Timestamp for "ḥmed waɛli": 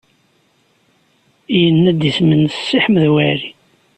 2.85-3.49